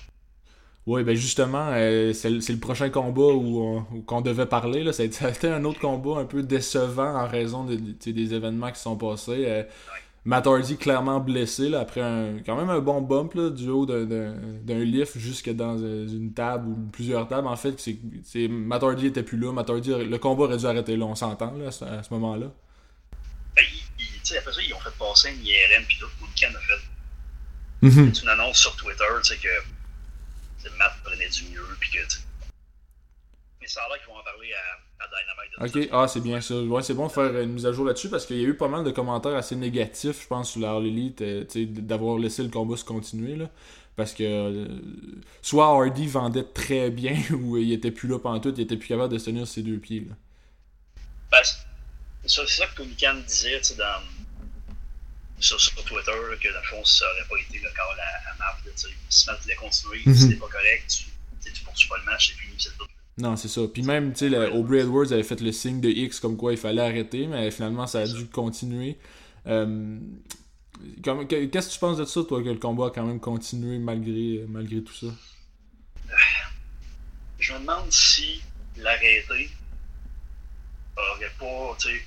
[0.86, 4.84] Oui, ben justement, euh, c'est le, le, prochain combat où, qu'on devait parler.
[4.84, 4.92] Là.
[4.92, 8.72] Ça, a été, un autre combat un peu décevant en raison de, de, des événements
[8.72, 9.46] qui sont passés.
[9.46, 10.04] Euh, ouais.
[10.26, 13.86] Matt Hardy clairement blessé là, après un, quand même un bon bump là, du haut
[13.86, 17.48] d'un lift jusque dans une table ou plusieurs tables.
[17.48, 17.80] En fait,
[18.24, 19.52] c'est Matt Hardy était plus là.
[19.52, 22.48] Matt Hardy, le combat aurait dû arrêter là, on s'entend à ce, moment-là.
[23.56, 23.64] Ben,
[24.00, 26.08] il, après ça, ils ont fait passer une IRM puis tout.
[26.22, 28.22] Woodcan a fait mm -hmm.
[28.22, 29.04] une annonce sur Twitter,
[29.42, 32.29] que Matt prenait du mieux, puis que.
[33.70, 35.76] Ça a l'air qu'ils vont en parler à, à Dynamite.
[35.76, 36.56] Ok, ah, c'est bien ça.
[36.56, 38.58] Ouais, c'est bon de faire une mise à jour là-dessus parce qu'il y a eu
[38.58, 42.42] pas mal de commentaires assez négatifs, je pense, sur la All Elite, euh, d'avoir laissé
[42.42, 43.36] le combat se continuer.
[43.36, 43.48] Là.
[43.96, 44.68] Parce que euh,
[45.44, 48.88] soit Hardy vendait très bien ou il était plus là pendant tout, il était plus
[48.88, 50.08] capable de se tenir ses deux pieds.
[50.10, 50.16] Là.
[51.32, 51.42] Ben,
[52.26, 54.02] c'est ça que Tony Khan disait, dans
[55.40, 58.32] sur, sur Twitter là, que dans le fond ça aurait pas été le cas à,
[58.32, 58.58] à Matt
[59.10, 60.16] si Matt voulait continuer mm -hmm.
[60.16, 61.06] c'était pas correct
[61.42, 62.86] tu, tu poursuis pas le match c'est fini c'est tout
[63.20, 66.20] non c'est ça puis même tu sais Aubrey Edwards avait fait le signe de X
[66.20, 68.98] comme quoi il fallait arrêter mais finalement ça a dû continuer
[69.48, 70.00] euh,
[71.04, 74.46] qu'est-ce que tu penses de ça toi que le combat a quand même continué malgré
[74.48, 75.08] malgré tout ça?
[77.40, 78.42] Je me demande si
[78.78, 79.50] l'arrêter
[80.98, 82.02] aurait pas tu sais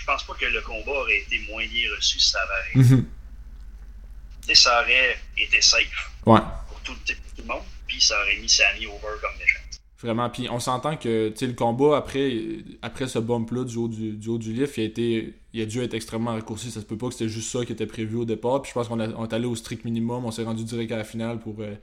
[0.00, 2.94] je pense pas que le combat aurait été moins bien reçu si ça avait arrêté.
[2.94, 3.06] Mm
[4.42, 4.54] -hmm.
[4.54, 6.40] Ça aurait été safe ouais.
[6.68, 9.59] pour tout, tout, le monde, puis ça aurait mis Sammy over comme méchant.
[10.02, 12.32] Vraiment, puis on s'entend que le combat après,
[12.80, 15.66] après ce bump-là du haut du, du haut du lift, il a, été, il a
[15.66, 16.70] dû être extrêmement raccourci.
[16.70, 18.62] Ça se peut pas que c'était juste ça qui était prévu au départ.
[18.62, 21.04] Puis je pense qu'on est allé au strict minimum, on s'est rendu direct à la
[21.04, 21.74] finale pour euh,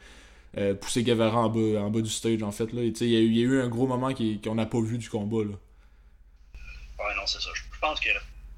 [0.58, 2.74] euh, pousser Guevara en bas, en bas du stage en fait.
[2.74, 2.82] Là.
[2.82, 4.98] Il, y a eu, il y a eu un gros moment qu'on n'a pas vu
[4.98, 5.44] du combat.
[5.44, 5.52] Là.
[6.98, 7.52] Ouais, non, c'est ça.
[7.54, 8.10] Je pense que.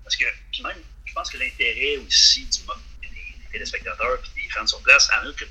[0.05, 0.23] Parce que,
[0.63, 2.59] même, je pense que l'intérêt aussi du
[3.01, 5.43] des, des téléspectateurs et des fans sur place, à que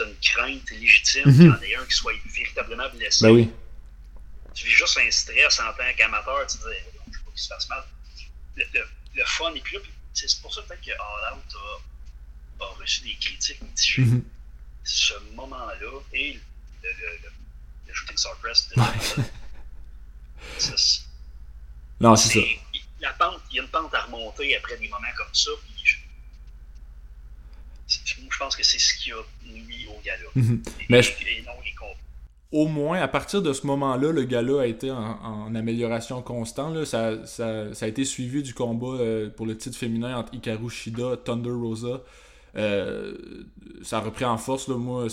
[0.00, 1.36] une crainte légitime mm -hmm.
[1.36, 3.24] qu'il y en ait un qui soit véritablement blessé.
[3.24, 3.50] Ben oui.
[4.54, 7.48] Tu vis juste un stress en tant qu'amateur, tu dis, je veux pas qu'il se
[7.48, 7.84] fasse mal.
[8.56, 8.82] Le, le,
[9.14, 9.80] le fun est plus là.
[10.14, 14.02] C'est pour ça peut-être que All Out a, a, reçu des critiques mitigées.
[14.02, 14.24] Mm -hmm.
[14.84, 16.32] Ce moment-là et
[16.82, 17.30] le, le, le,
[17.86, 18.74] le Shooting Star Press de
[22.00, 22.40] Non, c'est ça.
[22.40, 25.50] Il y a une pente à remonter après des moments comme ça.
[25.62, 25.96] Puis je,
[27.88, 30.30] je pense que c'est ce qui a nuit au gars-là.
[30.34, 30.68] Mm -hmm.
[30.80, 31.10] et, Mais je...
[31.10, 31.52] et non.
[32.50, 36.82] Au moins, à partir de ce moment-là, le gars-là a été en, en amélioration constante.
[36.86, 40.70] Ça, ça, ça, a été suivi du combat euh, pour le titre féminin entre Hikaru
[40.70, 42.00] Shida et Thunder Rosa.
[42.56, 43.12] Euh,
[43.82, 44.66] ça a repris en force.
[44.66, 44.76] Là.
[44.76, 45.08] Moi,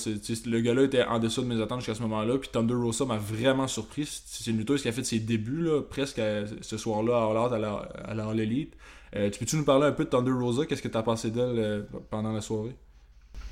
[0.46, 2.38] le gars-là était en dessous de mes attentes jusqu'à ce moment-là.
[2.38, 4.06] Puis Thunder Rosa m'a vraiment surpris.
[4.26, 7.38] C'est une lutteuse qui a fait ses débuts là, presque à, ce soir-là à All
[7.38, 7.74] Out à la,
[8.06, 8.76] à la All Elite.
[9.16, 10.66] Euh, tu peux-tu nous parler un peu de Thunder Rosa?
[10.66, 12.76] Qu'est-ce que tu as pensé d'elle euh, pendant la soirée?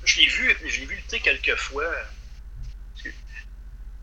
[0.04, 1.84] Je l'ai vu, je l'ai vu lutter quelques fois.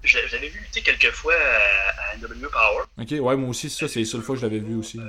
[0.04, 2.84] Je l'avais vu lutter quelques fois à, à NW Power.
[2.98, 5.00] Ok, ouais, moi aussi, ça, c'est la seule fois que je l'avais vu aussi.
[5.00, 5.06] Euh,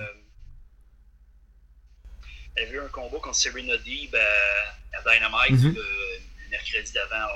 [2.57, 5.75] elle avait eu un combat contre Serena Deeb à, à Dynamite Mhm.
[5.75, 7.27] le, le mercredi d'avant.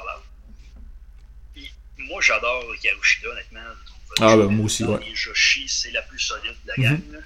[1.55, 3.61] Puis, moi, j'adore Karushida, honnêtement.
[3.81, 5.01] Je trouve- Ah, ben, moi aussi, ouais.
[5.15, 6.97] Joshi, c'est la plus solide de la Mhm.
[7.13, 7.23] gang.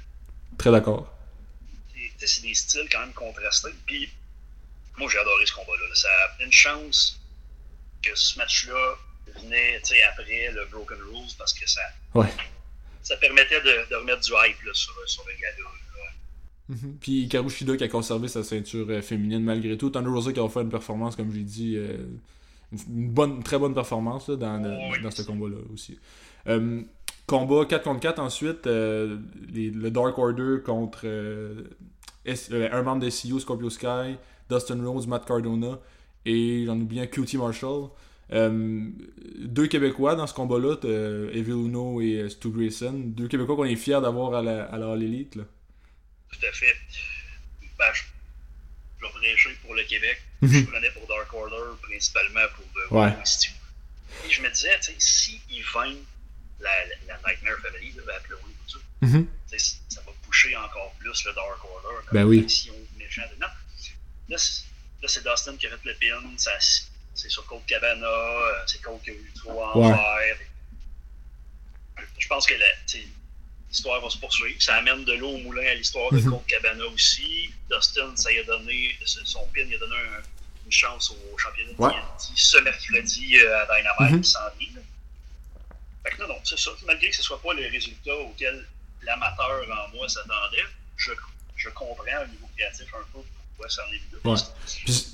[0.57, 1.13] Très d'accord.
[2.27, 3.71] C'est des styles quand même contrastés.
[3.87, 4.09] Puis,
[4.99, 5.95] moi, j'ai adoré ce combat-là.
[5.95, 7.19] Ça a une chance
[8.03, 8.95] que ce match-là
[9.43, 9.81] venait
[10.13, 11.81] après le Broken Rules parce que ça,
[12.15, 12.27] Ouais.
[13.03, 15.65] ça permettait de, de remettre du hype là, sur, sur le gars-là.
[15.65, 16.75] là.
[16.77, 16.99] Mhm.
[17.01, 19.91] Puis Karushida qui a conservé sa ceinture euh, féminine malgré tout.
[19.91, 21.97] Thunder Rosa qui a fait une performance, comme j'ai dit, euh,
[22.73, 25.01] une, bonne, une très bonne performance là, dans, Oui.
[25.03, 25.99] dans ce combat-là aussi.
[26.47, 26.83] Euh,
[27.27, 31.07] combat 4 contre 4 ensuite, les- le Dark Order contre
[32.27, 34.17] un membre de SEO, Scorpio Sky,
[34.49, 35.79] Dustin Rhodes, Matt Cardona
[36.27, 37.89] et j'en oublie un QT Marshall.
[38.33, 38.89] Euh,
[39.39, 42.93] deux Québécois dans ce combat-là, euh, Evil Uno et euh, Stu Grayson.
[42.93, 44.79] Deux Québécois qu'on est fiers d'avoir à la, à.
[44.79, 44.87] Là.
[44.95, 46.77] Tout à fait.
[47.77, 48.03] Ben, je,
[49.01, 50.23] je vais prêcher pour le Québec.
[50.43, 50.49] Mhm.
[50.53, 53.17] Je prenais pour Dark Order, principalement pour The Ouais.
[54.27, 55.97] Et je me disais, si ils vainquent
[56.61, 56.71] la,
[57.27, 59.27] Nightmare Family, là, appelons-le comme ça, Mhm.
[59.51, 62.41] tu sais, ça va pousser encore plus le Dark Order comme Ben oui.
[62.97, 63.31] méchante.
[63.41, 63.47] Non.
[64.29, 64.63] Là, c'est
[65.03, 66.37] là, c'est Dustin qui a fait le pin.
[67.15, 68.07] C'est sur Cold Cabana.
[68.07, 70.37] euh, C'est Cold qui a eu trop en Ouais.
[72.19, 72.55] Je pense que
[73.69, 74.61] l'histoire va se poursuivre.
[74.63, 76.31] Ça amène de l'eau au moulin à l'histoire de Mhm.
[76.31, 77.51] Cold Cabana aussi.
[77.71, 80.23] Dustin, ça lui a donné, son pin, il a donné un-
[80.67, 81.91] une chance au championnat de Ouais.
[81.91, 84.69] TNT ce mercredi euh, à Dynamite qui s'en vient.
[84.77, 84.81] là.
[86.05, 86.71] Fait que non, non, c'est ça.
[86.87, 88.67] Malgré que ce soit pas le résultat auquel
[89.03, 90.65] l'amateur en moi s'attendait,
[90.97, 91.13] je,
[91.57, 94.21] je comprends au niveau créatif un peu pourquoi ça en est venu.
[94.25, 94.41] Ouais.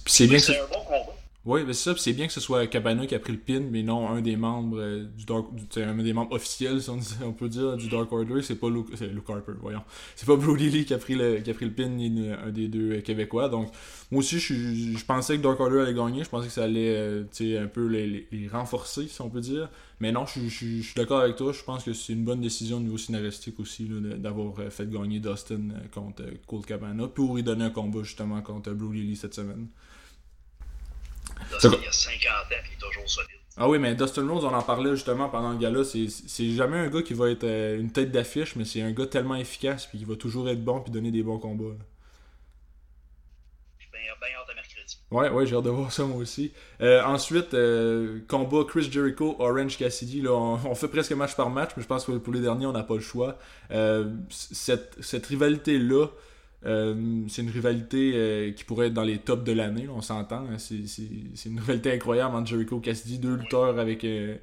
[0.07, 1.16] C'est bien que un bon combat.
[1.47, 3.61] Oui, mais c'est ça, c'est bien que ce soit Cabana qui a pris le pin,
[3.71, 6.91] mais non un des membres euh, du Dark, du- un des membres officiels, si
[7.23, 9.83] on, peut dire, du Dark Order, c'est pas Luke, Luke Harper, voyons.
[10.17, 12.51] C'est pas Brody Lee qui a pris le, qui a pris le pin, ni un
[12.51, 13.49] des deux euh, Québécois.
[13.49, 13.71] Donc,
[14.11, 17.23] moi aussi, je, pensais que Dark Order allait gagner, je pensais que ça allait, euh,
[17.63, 19.69] un peu les, renforcer, si on peut dire.
[20.01, 22.81] Mais non, je, suis- d'accord avec toi, je pense que c'est une bonne décision au
[22.81, 28.03] niveau scénaristique aussi, d'avoir fait gagner Dustin contre Colt Cabana, pour lui donner un combat
[28.03, 29.69] justement contre Brody Lee cette semaine.
[31.63, 33.31] Il y a 50 ans et il est toujours solide.
[33.59, 36.77] Ah oui, mais Dustin Rhodes, on en parlait justement pendant le gala, c'est c'est jamais
[36.77, 39.87] un gars qui va être euh, une tête d'affiche, mais c'est un gars tellement efficace
[39.87, 41.65] puis qui va toujours être bon puis donner des bons combats.
[41.65, 41.85] là.
[43.79, 44.99] Je suis bien bien hâte à mercredi.
[45.11, 46.53] Ouais, ouais, j'ai hâte de voir ça moi aussi.
[46.83, 50.21] Euh, ensuite, euh, combat Chris Jericho, Orange Cassidy.
[50.21, 52.67] Là, on, on fait presque match par match, mais je pense que pour les derniers,
[52.67, 53.39] on n'a pas le choix.
[53.71, 56.09] Euh, cette cette rivalité-là,
[56.65, 60.47] euh, c'est une rivalité euh, qui pourrait être dans les tops de l'année, on s'entend.
[60.51, 60.59] hein.
[60.59, 64.37] C'est une rivalité incroyable entre Jericho Cassidy, deux lutteurs avec euh,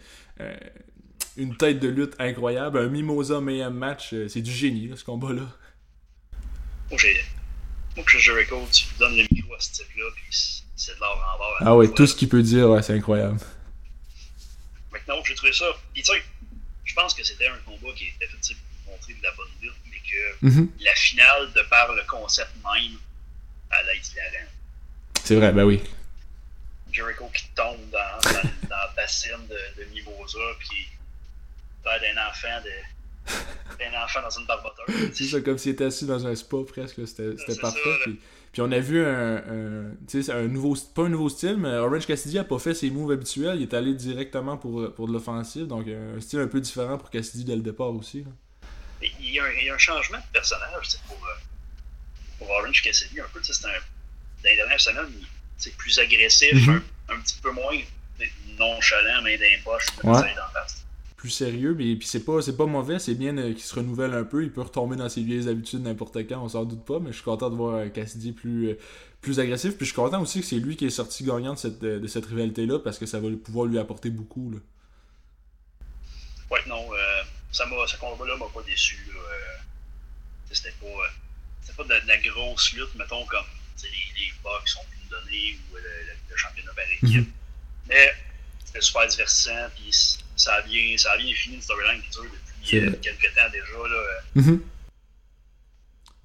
[1.38, 2.78] une tête de lutte incroyable.
[2.80, 5.48] Un Mimosa Mayhem match, c'est du génie, là, ce combat-là.
[6.92, 11.34] Moi, Chris Jericho, tu lui donnes le micro à ce type-là, puis c'est de l'or
[11.34, 11.56] en bord.
[11.60, 13.40] Ah ouais, tout ce qu'il peut dire, ouais, c'est incroyable.
[14.92, 15.66] Maintenant, j'ai trouvé ça.
[15.94, 16.22] Puis, tu sais,
[16.86, 19.48] je pense que c'était un combat qui était fait pour montrer de la bonne
[20.42, 20.70] Mhm.
[20.80, 22.98] la finale, de par le concept même,
[23.72, 24.50] être hilarant.
[25.24, 25.82] C'est vrai, ben oui.
[26.92, 30.88] Jericho qui tombe dans, dans, dans la bassine de, de Mimosa, puis
[31.86, 33.80] l'air d'un enfant de.
[33.80, 35.12] d'un enfant dans une barboteuse.
[35.14, 37.80] C'est ça, comme s'il était assis dans un spa presque, c'était parfait.
[38.04, 38.20] puis,
[38.52, 41.58] puis on a vu un, un, tu sais, c'est un nouveau, pas un nouveau style,
[41.58, 45.08] mais Orange Cassidy a pas fait ses moves habituels, il est allé directement pour, pour
[45.08, 48.20] de l'offensive, donc un style un peu différent pour Cassidy dès le départ aussi.
[48.24, 48.30] là.
[49.04, 51.36] Mais Il y, a un, il y a un changement de personnage pour, euh,
[52.40, 53.42] pour Orange Cassidy, un peu.
[53.42, 55.12] tu sais, C'est un, dans les dernières semaines,
[55.58, 56.82] c'est plus agressif, Mhm.
[57.10, 57.78] un, un petit peu moins
[58.58, 60.14] nonchalant, main dans les poches, Ouais.
[60.54, 60.86] face.
[61.18, 64.14] Plus sérieux, mais puis c'est pas, c'est pas mauvais, c'est bien euh, qu'il se renouvelle
[64.14, 67.00] un peu, il peut retomber dans ses vieilles habitudes n'importe quand, on s'en doute pas,
[67.00, 68.80] mais je suis content de voir euh, Cassidy plus, euh,
[69.22, 71.60] plus agressif, puis je suis content aussi que c'est lui qui est sorti gagnant de
[71.60, 74.52] cette, de cette rivalité-là, parce que ça va pouvoir lui apporter beaucoup.
[74.52, 74.58] Là.
[76.52, 77.13] Ouais, non, euh,
[77.54, 78.98] ça m'a, ce combat-là m'a pas déçu.
[79.16, 79.58] euh,
[80.52, 81.08] c'était pas, euh,
[81.62, 83.46] c'était pas de, de la grosse lutte, mettons, comme
[83.82, 87.28] les, les Bucks sont plus donnés ou euh, le, le- le championnat par équipe.
[87.28, 87.32] Mhm.
[87.88, 88.14] Mais
[88.66, 89.90] c'était super divertissant, puis
[90.36, 93.66] ça a bien, ça a bien fini une storyline qui dure depuis quelques temps déjà.
[93.74, 94.20] Là, euh,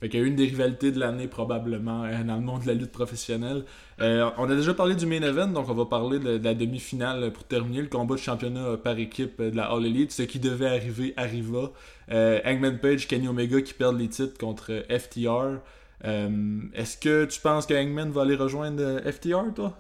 [0.01, 2.69] Fait qu'il y a une des rivalités de l'année probablement euh, dans le monde de
[2.69, 3.65] la lutte professionnelle.
[4.01, 6.55] Euh, on a déjà parlé du main event, donc on va parler de, de la
[6.55, 10.13] demi-finale pour terminer le combat de championnat par équipe de la All Elite.
[10.13, 11.73] Ce qui devait arriver arriva.
[12.11, 15.59] Euh, Hangman Page, Kenny Omega qui perdent les titres contre FTR.
[16.05, 19.77] Euh, Est-ce que tu penses que Hangman va aller rejoindre FTR, toi?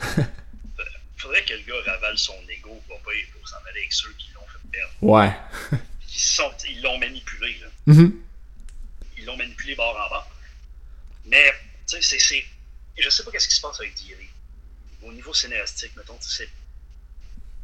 [1.16, 4.30] Faudrait que le gars ravale son ego pour pas pour s'en aller avec ceux qui
[4.34, 4.92] l'ont fait perdre.
[5.02, 5.32] Ouais.
[6.18, 7.68] Ils sont, ils l'ont manipulé, là.
[7.86, 8.20] Mhm.
[9.18, 10.28] Ils l'ont manipulé bord en bord.
[11.26, 11.52] Mais,
[11.86, 12.44] tu sais, c'est, c'est.
[12.98, 14.28] Je sais pas qu'est-ce qui se passe avec Thierry.
[15.02, 16.48] Au niveau scénaristique, mettons, tu sais.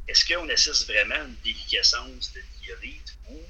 [0.06, 3.40] Est-ce qu'on assiste vraiment à une déliquescence de Thierry ou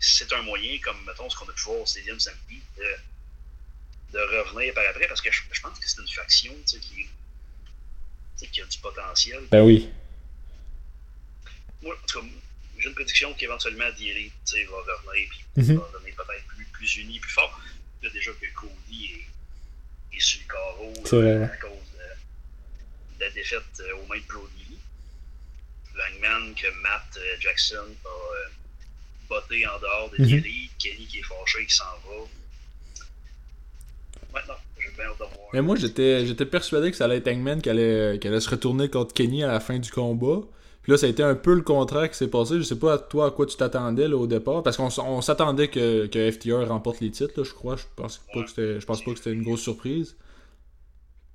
[0.00, 4.18] c'est un moyen, comme, mettons, ce qu'on a pu voir au 16e samedi, de, de
[4.18, 5.06] revenir par après?
[5.08, 8.78] Parce que je, je pense que c'est une faction, tu sais, qui, qui a du
[8.78, 9.44] potentiel.
[9.50, 9.90] Ben oui.
[11.82, 12.26] Moi, en tout cas,
[12.84, 14.04] j'ai une prédiction qu'éventuellement tu
[14.44, 15.78] sais, va revenir puis Mhm.
[15.78, 17.58] va revenir peut-être plus, plus uni, plus fort.
[18.02, 19.04] Là, déjà que Cody
[20.12, 24.18] est, est sur le carreau euh, à cause de, de la défaite euh, aux mains
[24.18, 24.78] de Brody Lee.
[25.96, 28.48] L'Hangman que Matt euh, Jackson a euh,
[29.28, 30.26] botté en dehors de Mhm.
[30.28, 32.26] Thierry, Kenny qui est fâché, qui s'en va.
[34.34, 35.48] Maintenant, j'ai bien hâte de voir.
[35.52, 38.50] Mais moi, j'étais j'étais persuadé que ça allait être Hangman qui allait, qui allait se
[38.50, 40.40] retourner contre Kenny à la fin du combat.
[40.84, 42.58] Puis là, ça a été un peu le contraire qui s'est passé.
[42.58, 44.62] Je sais pas, toi, à quoi tu t'attendais là, au départ.
[44.62, 47.76] Parce qu'on s'attendait que, que FTR remporte les titres, là, je crois.
[47.76, 50.14] Je pense pas que c'était je pense pas que c'était une grosse surprise.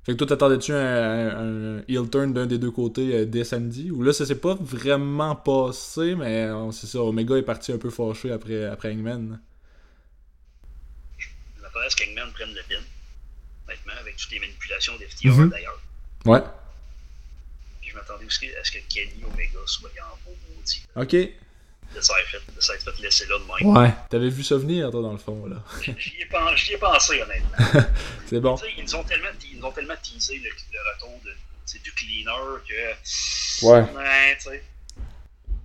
[0.06, 3.44] Fait que toi, t'attendais-tu un, un, un heel turn d'un des deux côtés euh, dès
[3.44, 3.92] samedi?
[3.92, 7.02] Ou là, ça s'est pas vraiment passé, mais euh, c'est ça.
[7.02, 9.40] Omega est parti un peu fâché après, après Hangman.
[11.18, 11.28] Je
[11.62, 12.82] m'attendais à ce qu'Hangman prenne le pin,
[13.68, 15.50] honnêtement, avec toutes les manipulations d'FTR Mhm.
[15.50, 15.82] d'ailleurs.
[16.26, 16.42] Ouais.
[18.18, 20.84] Puis je m'attendais aussi à ce que Kenny Omega soit en beau maudit?
[20.96, 21.12] Ok.
[21.96, 23.76] De s'être fait, fait laisser là de même.
[23.76, 23.92] Ouais.
[24.10, 25.56] T'avais vu ça venir, toi, dans le fond, là.
[25.98, 27.82] J'y ai, pen- j'y ai pensé, honnêtement.
[28.28, 28.56] C'est bon.
[28.78, 33.66] Ils, ont tellement, ils ont tellement teasé le, le retour de, du cleaner que.
[33.66, 33.82] Ouais.
[33.82, 34.64] Ouais, tu sais.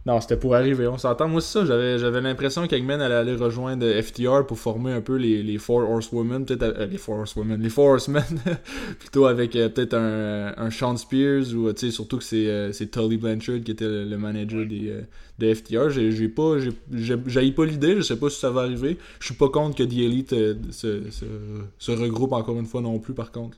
[0.06, 1.28] Non, c'était pour arriver, on s'entend.
[1.28, 5.42] Moi, c'est ça, j'avais, l'impression qu'Eggman allait aller rejoindre FTR pour former un peu les,
[5.42, 8.22] les Four Horsewomen, peut-être euh, les Four Horsewomen, les Four Horsemen,
[8.98, 12.70] plutôt avec euh, peut-être un, un Sean Spears ou, tu sais, surtout que c'est, euh,
[12.70, 14.94] Tully Blanchard qui était le, manager des,
[15.38, 15.88] de FTR.
[15.88, 18.98] J'ai, pas, j'ai, j'ai, pas l'idée, je sais pas si ça va arriver.
[19.20, 20.34] Je suis pas contre que The Elite
[20.70, 23.56] se, regroupe encore une fois non plus, par contre.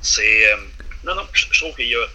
[0.00, 0.46] C'est.
[1.04, 2.06] non, non, je trouve qu'il y a.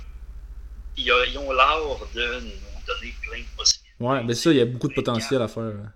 [1.03, 1.79] Ils ont l'art
[2.15, 2.51] de nous
[2.87, 3.89] donner plein de possibilités.
[3.99, 5.63] Ouais, mais ça, il y a beaucoup de potentiel à faire.
[5.63, 5.91] hein.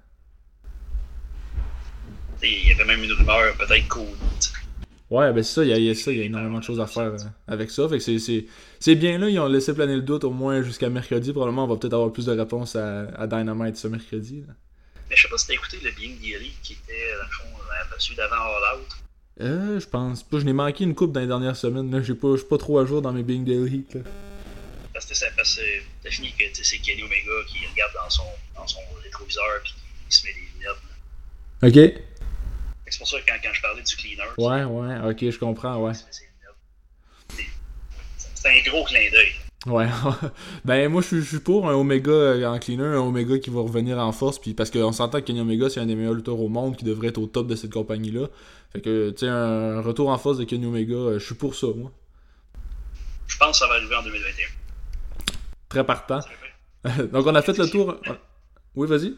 [2.43, 4.07] Il y avait même une rumeur, peut-être sais.
[5.09, 6.59] Ouais, ben c'est ça, il y, a- il y a ça, il y a énormément
[6.59, 7.87] de choses à faire euh, avec ça.
[7.87, 8.03] Fait que
[8.79, 11.31] c'est, bien là, ils ont laissé planer le doute au moins jusqu'à mercredi.
[11.31, 14.43] Probablement, on va peut-être avoir plus de réponses à, à Dynamite ce mercredi.
[14.47, 14.53] là.
[15.09, 17.57] Mais je sais pas si t'as écouté le Being Theory qui était, dans le fond,
[17.99, 18.87] celui d'avant All Out.
[19.41, 20.39] Euh, je pense pas.
[20.39, 21.89] Je n'ai manqué une coupe dans les dernières semaines.
[21.91, 23.85] Pas, je suis pas trop à jour dans mes Bing Daily.
[23.93, 24.01] Là.
[24.95, 25.61] Parce que ça parce que
[26.01, 28.23] t'as fini que tu sais, c'est Kenny Omega qui regarde dans son,
[28.55, 29.73] dans son rétroviseur puis
[30.09, 30.81] il se met des lunettes.
[31.61, 31.67] là.
[31.67, 32.01] Ok.
[32.87, 35.75] C'est pour ça que quand, quand je parlais du cleaner, Ouais, ouais, ok, je comprends,
[35.83, 35.91] ouais.
[37.29, 39.33] C'est- un gros clin d'œil.
[39.65, 39.87] Ouais.
[40.65, 43.97] ben, moi, je suis- pour un Omega euh, en cleaner, un Omega qui va revenir
[43.97, 44.39] en force.
[44.39, 46.85] Puis parce qu'on s'entend que Kenny Omega, c'est un des meilleurs lutteurs au monde qui
[46.85, 48.27] devrait être au top de cette compagnie-là.
[48.71, 51.53] Fait que, tu sais, un retour en force de Kenny Omega, euh, je suis pour
[51.55, 51.91] ça, moi.
[53.27, 54.45] Je pense que ça va arriver en 2021.
[55.75, 56.19] Très partant.
[57.11, 57.95] Donc, on a fait le tour.
[58.75, 59.09] Oui, vas-y.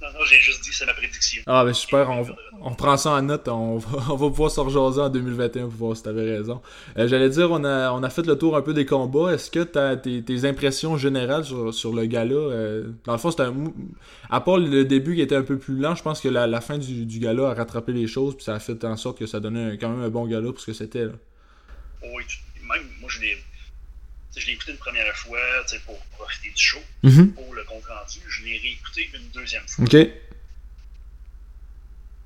[0.00, 1.42] Non, non, j'ai juste dit c'est ma prédiction.
[1.46, 2.24] Ah, ben super, on,
[2.62, 5.72] on prend ça en note, on va, on va pouvoir se rejaser en 2021 pour
[5.72, 6.60] voir si t'avais raison.
[6.96, 9.32] Euh, J'allais dire, on a, on a fait le tour un peu des combats.
[9.32, 13.32] Est-ce que t'as tes, tes impressions générales sur, sur le gala euh, Dans le fond,
[13.32, 13.54] c'était un.
[14.30, 16.60] À part le début qui était un peu plus lent, je pense que la, la
[16.60, 19.26] fin du, du gala a rattrapé les choses, puis ça a fait en sorte que
[19.26, 21.06] ça donnait un- quand même un bon gala pour ce que c'était.
[21.06, 21.12] là.
[22.02, 22.22] Oui,
[22.68, 23.36] même moi, je l'ai
[24.36, 25.38] je l'ai écouté une première fois
[25.86, 27.32] pour profiter du show, Mhm.
[27.32, 28.20] pour le compte rendu.
[28.28, 29.84] Je l'ai réécouté une deuxième fois.
[29.84, 29.90] Ok.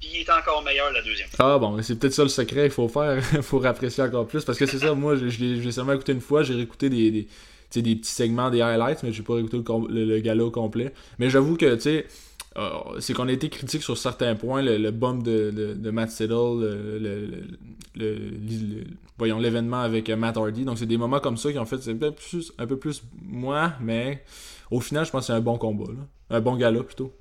[0.01, 1.55] Puis il est encore meilleur la deuxième fois.
[1.55, 4.45] Ah bon, c'est peut-être ça le secret, il faut faire pour apprécier encore plus.
[4.45, 6.91] Parce que c'est ça, moi, je, je l'ai je seulement écouté une fois, j'ai réécouté
[6.91, 10.45] des, des, des petits segments, des highlights, mais j'ai pas réécouté le, le, le gala
[10.45, 10.93] au complet.
[11.19, 12.07] Mais j'avoue que, tu sais,
[13.01, 16.11] c'est qu'on a été critique sur certains points, le, le bump de, de, de Matt
[16.11, 16.61] Siddle,
[17.95, 18.85] le,
[19.19, 20.65] voyons, l'événement avec euh, Matt Hardy.
[20.65, 22.79] Donc c'est des moments comme ça qui ont fait c'est un peu plus, un peu
[22.79, 24.25] plus moi, mais
[24.71, 26.37] au final, je pense que c'est un bon combat, là.
[26.37, 27.15] un bon gala plutôt.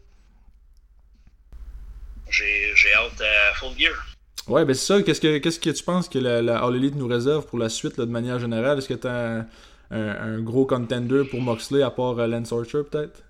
[2.30, 3.94] J'ai hâte à Full Gear.
[4.48, 5.04] Ouais, ben c'est ça.
[5.04, 7.70] Qu'est-ce que, qu'est-ce que tu penses que la, la All Elite nous réserve pour la
[7.70, 8.78] suite, là, de manière générale?
[8.78, 9.48] Est-ce que t'as un,
[9.92, 13.22] un, un gros contender pour Moxley, à part euh, Lance Archer, peut-être?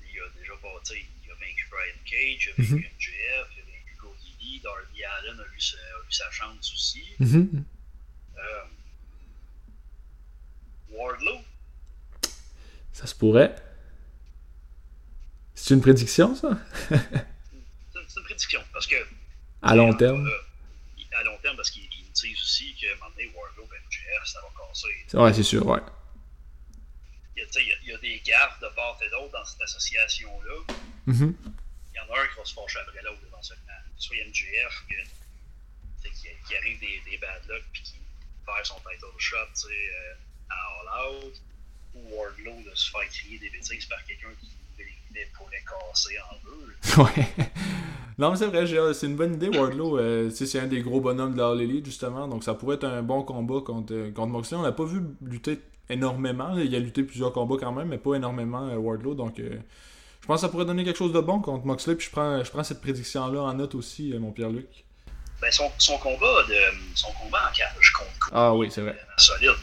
[0.00, 2.00] Il a déjà pas, tu sais, il a vaincu Brian
[2.44, 2.76] Cage, il a Mhm.
[2.76, 6.30] vaincu MJF, il a vaincu Cody Lee, Darby Allen a eu, sa, a eu sa
[6.30, 7.04] chance aussi.
[7.18, 7.64] Mhm.
[8.36, 8.64] Euh,
[10.90, 11.40] Wardlow,
[12.92, 13.54] Ça se pourrait.
[15.54, 16.58] C'est une prédiction, ça?
[16.88, 18.96] c'est une, prédiction parce que
[19.62, 20.26] À long terme.
[20.26, 20.42] euh,
[22.08, 25.16] bêtises aussi que, à un moment donné, Wardlow et MJF, ça va casser.
[25.16, 25.80] Ouais, c'est sûr, ouais.
[27.36, 29.32] Il y, a, il, y a, il y a des gaffes de part et d'autre
[29.32, 30.74] dans cette association-là.
[31.06, 31.32] Mm -hmm.
[32.12, 33.72] Il y a un qui va se fâcher après l'autre éventuellement.
[33.96, 37.94] Soit MJF qui, qui, arrive des, des bad luck puis qui
[38.44, 40.14] perd son title shot euh,
[40.50, 41.40] à All Out,
[41.94, 44.48] ou Wardlow de se faire crier des bêtises par quelqu'un qui
[45.14, 45.26] les
[45.64, 46.72] casser en deux.
[47.02, 47.26] Ouais.
[48.18, 49.98] Non, mais c'est vrai, c'est une bonne idée, Wardlow.
[49.98, 52.28] Euh, c'est un des gros bonhommes de la Elite, justement.
[52.28, 54.58] Donc, ça pourrait être un bon combat contre, contre Moxley.
[54.58, 56.56] On l'a pas vu lutter énormément.
[56.58, 59.14] Il a lutté plusieurs combats quand même, mais pas énormément, euh, Wardlow.
[59.14, 59.58] Donc, euh,
[60.22, 61.96] je pense que ça pourrait donner quelque chose de bon contre Moxley.
[61.96, 64.84] Puis, je prends, je prends cette prédiction-là en note aussi, euh, mon Pierre-Luc.
[65.40, 66.56] Ben, son, son, combat de,
[66.94, 68.96] son combat en cage contre Ah oui, c'est vrai.
[69.18, 69.56] Solide.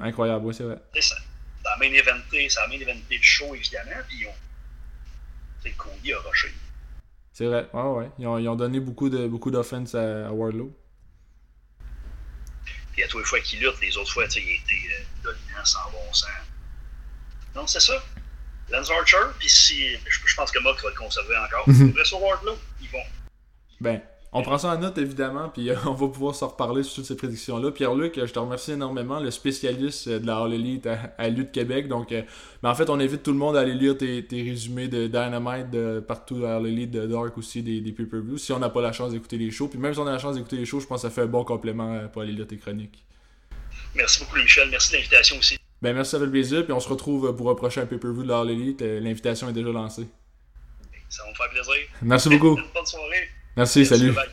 [0.00, 0.78] Incroyable, oui, c'est vrai.
[0.98, 1.16] Ça,
[1.62, 4.00] ça a main éventé, ça a main éventé de show, évidemment.
[4.08, 4.32] Puis, on
[5.76, 6.48] Cody a rushé.
[7.32, 8.10] C'est vrai, ouais, ouais.
[8.18, 10.74] Ils ont, ils ont donné beaucoup de beaucoup d'offense à, à, Wardlow.
[12.92, 15.90] Puis à tous les fois qu'il lutte, les autres fois, il était euh, dominant sans
[15.90, 16.30] bon sens.
[17.54, 18.02] Non, c'est ça.
[18.70, 19.88] Lance Archer, puis si.
[20.06, 21.68] Je, je, pense que Mock va le conserver encore.
[21.68, 22.04] Mm -hmm.
[22.04, 23.04] sur Wardlow, ils vont.
[23.80, 24.00] Ben,
[24.32, 27.16] on prend ça en note, évidemment, puis on va pouvoir se reparler sur toutes ces
[27.16, 27.70] prédictions-là.
[27.70, 31.88] Pierre-Luc, je te remercie énormément, le spécialiste de la All Elite à, à Lutte Québec.
[31.88, 32.22] Donc, euh,
[32.62, 35.06] mais en fait, on invite tout le monde à aller lire tes, tes résumés de
[35.06, 38.68] Dynamite de partout à All Elite, de Dark aussi, des, des pay-per-views, si on n'a
[38.68, 39.68] pas la chance d'écouter les shows.
[39.68, 41.22] Puis même si on a la chance d'écouter les shows, je pense que ça fait
[41.22, 43.04] un bon complément pour aller lire tes chroniques.
[43.94, 44.68] Merci beaucoup, Michel.
[44.70, 45.56] Merci de l'invitation aussi.
[45.82, 46.64] Ben, merci, ça fait plaisir.
[46.64, 48.82] Puis on se retrouve pour un prochain pay-per-view de la All Elite.
[48.82, 50.06] L'invitation est déjà lancée.
[51.08, 51.88] Ça va me faire plaisir.
[52.02, 52.56] Merci beaucoup.
[52.74, 53.28] Bonne soirée.
[53.56, 54.12] Merci, merci salut.
[54.12, 54.26] Bye.